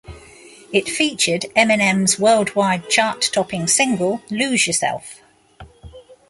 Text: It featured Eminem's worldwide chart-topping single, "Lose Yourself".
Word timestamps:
It 0.73 0.89
featured 0.89 1.43
Eminem's 1.55 2.17
worldwide 2.17 2.89
chart-topping 2.89 3.67
single, 3.67 4.23
"Lose 4.31 4.65
Yourself". 4.65 5.21